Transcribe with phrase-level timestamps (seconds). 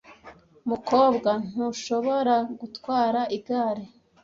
[0.69, 3.83] mukobwa ntdushoboragutwara igare.